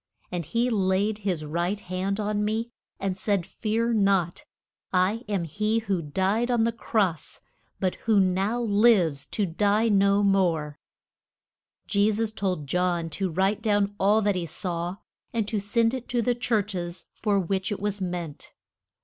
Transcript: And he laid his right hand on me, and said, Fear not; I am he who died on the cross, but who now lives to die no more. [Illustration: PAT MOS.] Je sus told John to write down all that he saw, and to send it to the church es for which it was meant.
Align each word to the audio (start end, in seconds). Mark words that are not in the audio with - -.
And 0.31 0.45
he 0.45 0.71
laid 0.71 1.19
his 1.19 1.45
right 1.45 1.79
hand 1.79 2.19
on 2.19 2.43
me, 2.43 2.71
and 2.99 3.15
said, 3.15 3.45
Fear 3.45 3.93
not; 3.93 4.45
I 4.91 5.23
am 5.29 5.43
he 5.43 5.77
who 5.77 6.01
died 6.01 6.49
on 6.49 6.63
the 6.63 6.71
cross, 6.71 7.39
but 7.79 7.93
who 8.09 8.19
now 8.19 8.59
lives 8.61 9.27
to 9.27 9.45
die 9.45 9.89
no 9.89 10.23
more. 10.23 10.79
[Illustration: 11.83 11.87
PAT 11.87 12.09
MOS.] 12.09 12.17
Je 12.17 12.17
sus 12.19 12.31
told 12.31 12.65
John 12.65 13.09
to 13.11 13.29
write 13.29 13.61
down 13.61 13.93
all 13.99 14.23
that 14.23 14.33
he 14.33 14.47
saw, 14.47 14.97
and 15.33 15.47
to 15.47 15.59
send 15.59 15.93
it 15.93 16.09
to 16.09 16.23
the 16.23 16.33
church 16.33 16.73
es 16.73 17.05
for 17.13 17.39
which 17.39 17.71
it 17.71 17.79
was 17.79 18.01
meant. 18.01 18.53